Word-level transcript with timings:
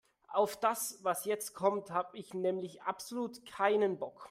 Auf 0.29 0.57
das, 0.59 1.03
was 1.03 1.25
jetzt 1.25 1.53
kommt, 1.53 1.91
habe 1.91 2.17
ich 2.17 2.33
nämlich 2.33 2.81
absolut 2.83 3.45
keinen 3.45 3.99
Bock. 3.99 4.19